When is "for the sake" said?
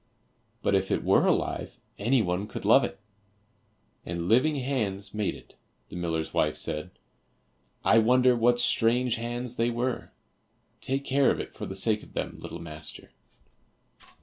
11.53-12.01